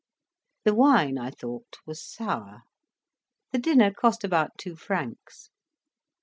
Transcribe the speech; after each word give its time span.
The 0.65 0.73
wine, 0.73 1.19
I 1.19 1.29
thought, 1.29 1.75
was 1.85 2.03
sour. 2.03 2.63
The 3.51 3.59
dinner 3.59 3.93
cost 3.93 4.23
about 4.23 4.57
two 4.57 4.75
francs. 4.75 5.51